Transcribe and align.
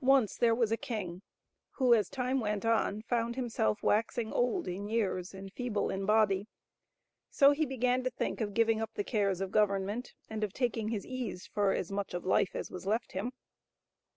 NCE 0.00 0.38
there 0.38 0.54
was 0.54 0.70
a 0.70 0.76
king, 0.76 1.20
who, 1.70 1.94
as 1.94 2.08
time 2.08 2.38
went 2.38 2.64
on, 2.64 3.02
found 3.02 3.34
himself 3.34 3.82
waxing 3.82 4.32
old 4.32 4.68
in 4.68 4.86
years 4.86 5.34
and 5.34 5.52
feeble 5.52 5.90
in 5.90 6.06
body, 6.06 6.46
so 7.28 7.50
he 7.50 7.66
began 7.66 8.04
to 8.04 8.10
think 8.10 8.40
of 8.40 8.54
giving 8.54 8.80
up 8.80 8.94
the 8.94 9.02
cares 9.02 9.40
of 9.40 9.50
government 9.50 10.14
and 10.30 10.44
of 10.44 10.52
taking 10.52 10.90
his 10.90 11.04
ease 11.04 11.44
for 11.48 11.72
as 11.72 11.90
much 11.90 12.14
of 12.14 12.24
life 12.24 12.54
as 12.54 12.70
was 12.70 12.86
left 12.86 13.10
him. 13.14 13.32